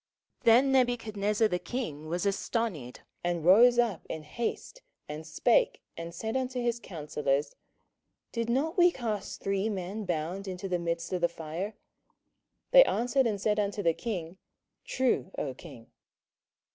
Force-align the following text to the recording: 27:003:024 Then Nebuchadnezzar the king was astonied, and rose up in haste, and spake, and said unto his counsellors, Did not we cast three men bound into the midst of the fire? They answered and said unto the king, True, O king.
27:003:024 0.39 0.43
Then 0.45 0.71
Nebuchadnezzar 0.71 1.47
the 1.47 1.59
king 1.59 2.07
was 2.07 2.25
astonied, 2.25 3.01
and 3.23 3.45
rose 3.45 3.77
up 3.77 4.03
in 4.09 4.23
haste, 4.23 4.81
and 5.07 5.27
spake, 5.27 5.83
and 5.95 6.11
said 6.11 6.35
unto 6.35 6.59
his 6.59 6.79
counsellors, 6.79 7.53
Did 8.31 8.49
not 8.49 8.79
we 8.79 8.89
cast 8.89 9.41
three 9.43 9.69
men 9.69 10.05
bound 10.05 10.47
into 10.47 10.67
the 10.67 10.79
midst 10.79 11.13
of 11.13 11.21
the 11.21 11.29
fire? 11.29 11.75
They 12.71 12.83
answered 12.85 13.27
and 13.27 13.39
said 13.39 13.59
unto 13.59 13.83
the 13.83 13.93
king, 13.93 14.39
True, 14.85 15.29
O 15.37 15.53
king. 15.53 15.91